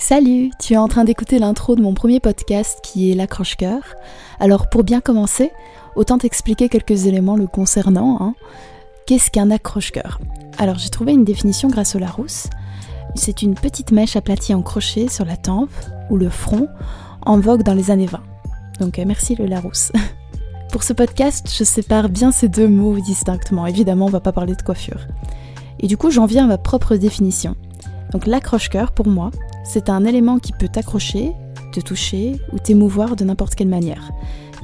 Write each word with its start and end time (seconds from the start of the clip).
Salut, 0.00 0.52
tu 0.60 0.74
es 0.74 0.76
en 0.76 0.86
train 0.86 1.02
d'écouter 1.02 1.40
l'intro 1.40 1.74
de 1.74 1.82
mon 1.82 1.92
premier 1.92 2.20
podcast 2.20 2.78
qui 2.84 3.10
est 3.10 3.16
l'accroche-cœur. 3.16 3.80
Alors 4.38 4.70
pour 4.70 4.84
bien 4.84 5.00
commencer, 5.00 5.50
autant 5.96 6.18
t'expliquer 6.18 6.68
quelques 6.68 7.06
éléments 7.06 7.34
le 7.34 7.48
concernant. 7.48 8.16
Hein. 8.20 8.34
Qu'est-ce 9.06 9.28
qu'un 9.32 9.50
accroche-cœur? 9.50 10.20
Alors 10.56 10.78
j'ai 10.78 10.90
trouvé 10.90 11.12
une 11.12 11.24
définition 11.24 11.68
grâce 11.68 11.96
au 11.96 11.98
Larousse. 11.98 12.46
C'est 13.16 13.42
une 13.42 13.56
petite 13.56 13.90
mèche 13.90 14.14
aplatie 14.14 14.54
en 14.54 14.62
crochet 14.62 15.08
sur 15.08 15.24
la 15.24 15.36
tempe 15.36 15.74
ou 16.10 16.16
le 16.16 16.30
front 16.30 16.68
en 17.26 17.40
vogue 17.40 17.64
dans 17.64 17.74
les 17.74 17.90
années 17.90 18.06
20. 18.06 18.20
Donc 18.78 19.00
euh, 19.00 19.04
merci 19.04 19.34
le 19.34 19.46
Larousse. 19.46 19.90
Pour 20.70 20.84
ce 20.84 20.92
podcast, 20.92 21.52
je 21.52 21.64
sépare 21.64 22.08
bien 22.08 22.30
ces 22.30 22.48
deux 22.48 22.68
mots 22.68 23.00
distinctement. 23.00 23.66
Évidemment, 23.66 24.06
on 24.06 24.10
va 24.10 24.20
pas 24.20 24.32
parler 24.32 24.54
de 24.54 24.62
coiffure. 24.62 25.08
Et 25.80 25.88
du 25.88 25.96
coup, 25.96 26.12
j'en 26.12 26.26
viens 26.26 26.44
à 26.44 26.48
ma 26.48 26.58
propre 26.58 26.94
définition. 26.94 27.56
Donc 28.12 28.26
l'accroche-cœur, 28.26 28.92
pour 28.92 29.08
moi, 29.08 29.32
c'est 29.68 29.90
un 29.90 30.04
élément 30.06 30.38
qui 30.38 30.52
peut 30.52 30.68
t'accrocher, 30.68 31.32
te 31.72 31.80
toucher 31.80 32.40
ou 32.52 32.58
t'émouvoir 32.58 33.16
de 33.16 33.24
n'importe 33.24 33.54
quelle 33.54 33.68
manière. 33.68 34.10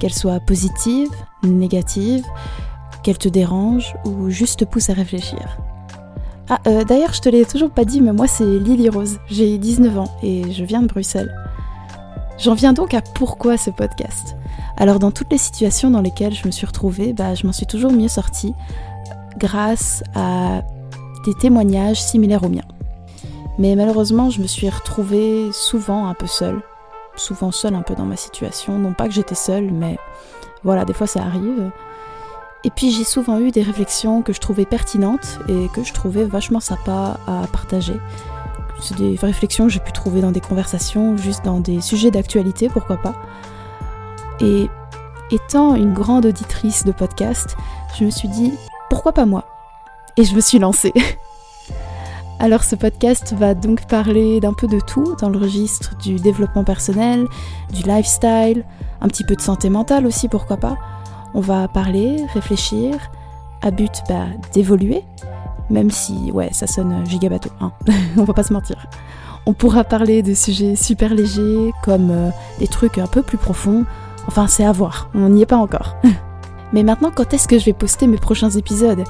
Qu'elle 0.01 0.15
soit 0.15 0.41
positive, 0.41 1.11
négative, 1.43 2.25
qu'elle 3.03 3.19
te 3.19 3.29
dérange 3.29 3.95
ou 4.07 4.31
juste 4.31 4.61
te 4.61 4.65
pousse 4.65 4.89
à 4.89 4.95
réfléchir. 4.95 5.59
Ah, 6.49 6.59
euh, 6.67 6.85
d'ailleurs, 6.85 7.13
je 7.13 7.21
te 7.21 7.29
l'ai 7.29 7.45
toujours 7.45 7.71
pas 7.71 7.85
dit, 7.85 8.01
mais 8.01 8.13
moi 8.15 8.27
c'est 8.27 8.47
Lily 8.47 8.89
Rose. 8.89 9.19
J'ai 9.29 9.59
19 9.59 9.99
ans 9.99 10.17
et 10.23 10.51
je 10.53 10.65
viens 10.65 10.81
de 10.81 10.89
Bruxelles. 10.89 11.35
J'en 12.39 12.55
viens 12.55 12.73
donc 12.73 12.95
à 12.95 13.03
pourquoi 13.03 13.59
ce 13.59 13.71
podcast. 13.71 14.37
Alors, 14.79 14.99
dans 14.99 15.11
toutes 15.11 15.31
les 15.31 15.39
situations 15.39 15.91
dans 15.91 16.01
lesquelles 16.01 16.35
je 16.35 16.47
me 16.47 16.51
suis 16.51 16.67
retrouvée, 16.67 17.13
bah, 17.13 17.35
je 17.35 17.47
m'en 17.47 17.53
suis 17.53 17.67
toujours 17.67 17.93
mieux 17.93 18.09
sortie 18.09 18.55
grâce 19.39 20.03
à 20.15 20.63
des 21.27 21.35
témoignages 21.35 22.03
similaires 22.03 22.43
aux 22.43 22.49
miens. 22.49 22.65
Mais 23.59 23.77
malheureusement, 23.77 24.31
je 24.31 24.41
me 24.41 24.47
suis 24.47 24.69
retrouvée 24.69 25.51
souvent 25.53 26.09
un 26.09 26.15
peu 26.15 26.27
seule. 26.27 26.61
Souvent 27.17 27.53
seule 27.53 27.75
un 27.75 27.83
peu 27.83 27.95
dans 27.95 28.05
ma 28.05 28.17
situation. 28.17 28.79
Non 28.79 28.93
pas 28.93 29.07
que 29.07 29.15
j'étais 29.15 29.37
seule, 29.37 29.71
mais 29.71 29.99
voilà, 30.65 30.85
des 30.85 30.93
fois 30.93 31.07
ça 31.07 31.23
arrive. 31.23 31.71
Et 32.65 32.71
puis 32.71 32.91
j'ai 32.91 33.05
souvent 33.05 33.39
eu 33.39 33.51
des 33.51 33.63
réflexions 33.63 34.23
que 34.23 34.33
je 34.33 34.41
trouvais 34.41 34.65
pertinentes 34.65 35.39
et 35.49 35.69
que 35.69 35.85
je 35.85 35.93
trouvais 35.93 36.25
vachement 36.25 36.61
sympa 36.61 37.21
à 37.27 37.47
partager. 37.53 38.01
C'est 38.81 38.97
des 38.97 39.17
réflexions 39.17 39.67
que 39.67 39.71
j'ai 39.71 39.81
pu 39.81 39.93
trouver 39.93 40.21
dans 40.21 40.33
des 40.33 40.41
conversations, 40.41 41.17
juste 41.17 41.45
dans 41.45 41.61
des 41.61 41.81
sujets 41.81 42.11
d'actualité, 42.11 42.69
pourquoi 42.69 42.97
pas. 42.97 43.15
Et 44.41 44.69
étant 45.31 45.75
une 45.75 45.93
grande 45.93 46.27
auditrice 46.27 46.85
de 46.85 46.93
podcast, 46.93 47.57
je 47.99 48.05
me 48.05 48.11
suis 48.11 48.29
dit, 48.29 48.53
pourquoi 48.91 49.13
pas 49.13 49.27
moi? 49.27 49.45
Et 50.17 50.25
je 50.25 50.35
me 50.35 50.41
suis 50.41 50.59
lancée. 50.59 50.93
Alors 52.41 52.65
ce 52.65 52.75
podcast 52.75 53.35
va 53.39 53.55
donc 53.55 53.87
parler 53.87 54.41
d'un 54.41 54.53
peu 54.53 54.67
de 54.67 54.81
tout 54.81 55.17
dans 55.21 55.29
le 55.29 55.39
registre 55.39 55.97
du 55.99 56.17
développement 56.17 56.65
personnel, 56.65 57.27
du 57.73 57.83
lifestyle, 57.83 58.65
un 59.01 59.09
petit 59.09 59.25
peu 59.25 59.37
de 59.37 59.41
santé 59.41 59.71
mentale 59.71 60.07
aussi, 60.07 60.29
pourquoi 60.29 60.57
pas. 60.57 60.77
On 61.35 61.41
va 61.41 61.69
parler, 61.69 62.25
réfléchir, 62.35 62.97
à 63.63 63.71
but 63.71 64.03
bah, 64.09 64.27
d'évoluer, 64.53 65.03
même 65.71 65.91
si, 65.91 66.31
ouais, 66.33 66.51
ça 66.53 66.67
sonne 66.67 67.05
giga 67.07 67.29
bateau, 67.29 67.51
hein. 67.61 67.73
on 68.17 68.25
va 68.25 68.35
pas 68.35 68.43
se 68.43 68.53
mentir. 68.53 68.87
On 69.47 69.53
pourra 69.53 69.85
parler 69.85 70.23
de 70.23 70.35
sujets 70.35 70.77
super 70.77 71.15
légers, 71.15 71.73
comme 71.83 72.11
euh, 72.11 72.31
des 72.59 72.67
trucs 72.67 72.99
un 72.99 73.07
peu 73.07 73.23
plus 73.23 73.39
profonds. 73.39 73.85
Enfin, 74.27 74.47
c'est 74.47 74.65
à 74.65 74.73
voir, 74.73 75.09
on 75.15 75.29
n'y 75.29 75.43
est 75.43 75.47
pas 75.47 75.57
encore. 75.57 75.97
Mais 76.73 76.83
maintenant, 76.83 77.11
quand 77.15 77.33
est-ce 77.33 77.47
que 77.47 77.59
je 77.59 77.65
vais 77.67 77.73
poster 77.73 78.07
mes 78.07 78.17
prochains 78.17 78.51
épisodes? 78.51 79.05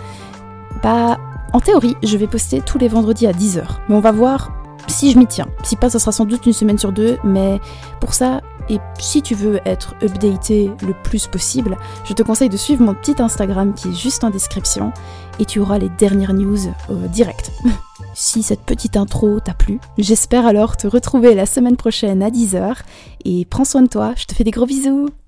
Bah, 0.83 1.19
en 1.55 1.61
théorie, 1.61 1.97
je 2.03 2.17
vais 2.17 2.27
poster 2.27 2.61
tous 2.61 2.79
les 2.79 2.89
vendredis 2.89 3.29
à 3.29 3.33
10h, 3.33 3.63
mais 3.89 3.95
on 3.95 4.01
va 4.01 4.11
voir 4.11 4.53
si 4.89 5.13
je 5.13 5.19
m'y 5.19 5.27
tiens. 5.27 5.47
Si 5.63 5.77
pas, 5.77 5.89
ça 5.89 6.01
sera 6.01 6.11
sans 6.11 6.25
doute 6.25 6.45
une 6.47 6.53
semaine 6.53 6.79
sur 6.79 6.91
deux, 6.91 7.17
mais 7.23 7.61
pour 8.01 8.13
ça, 8.13 8.41
et 8.69 8.79
si 8.99 9.23
tu 9.23 9.37
veux 9.37 9.61
être 9.65 9.95
updaté 10.03 10.69
le 10.83 10.95
plus 11.05 11.29
possible, 11.29 11.79
je 12.05 12.13
te 12.13 12.25
conseille 12.25 12.49
de 12.49 12.57
suivre 12.57 12.83
mon 12.83 12.93
petit 12.93 13.23
Instagram 13.23 13.73
qui 13.73 13.89
est 13.89 13.95
juste 13.95 14.25
en 14.25 14.31
description, 14.31 14.93
et 15.39 15.45
tu 15.45 15.61
auras 15.61 15.79
les 15.79 15.91
dernières 15.91 16.35
news 16.35 16.59
euh, 16.91 17.07
direct. 17.07 17.53
si 18.15 18.43
cette 18.43 18.63
petite 18.63 18.97
intro 18.97 19.39
t'a 19.39 19.55
plu, 19.55 19.79
j'espère 19.97 20.47
alors 20.47 20.77
te 20.77 20.89
retrouver 20.89 21.37
la 21.37 21.47
semaine 21.47 21.77
prochaine 21.77 22.21
à 22.21 22.31
10h, 22.31 22.79
et 23.25 23.45
prends 23.45 23.65
soin 23.65 23.83
de 23.83 23.89
toi, 23.89 24.13
je 24.17 24.25
te 24.25 24.35
fais 24.35 24.43
des 24.43 24.51
gros 24.51 24.67
bisous 24.67 25.09